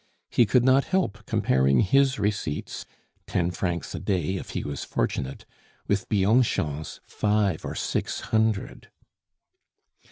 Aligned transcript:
He 0.31 0.47
could 0.47 0.63
not 0.65 0.85
help 0.85 1.23
comparing 1.27 1.81
his 1.81 2.17
receipts 2.17 2.87
(ten 3.27 3.51
francs 3.51 3.93
a 3.93 3.99
day 3.99 4.35
if 4.37 4.49
he 4.57 4.63
was 4.63 4.83
fortunate) 4.83 5.45
with 5.87 6.09
Bianchon's 6.09 7.01
five 7.05 7.63
or 7.63 7.75
six 7.75 8.21
hundred. 8.21 8.89